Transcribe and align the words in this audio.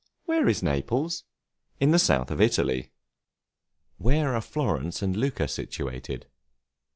Where 0.25 0.49
is 0.49 0.63
Naples? 0.63 1.25
In 1.79 1.91
the 1.91 1.99
South 1.99 2.31
of 2.31 2.41
Italy. 2.41 2.91
Where 3.99 4.33
are 4.33 4.41
Florence 4.41 5.03
and 5.03 5.15
Lucca 5.15 5.47
situated? 5.47 6.25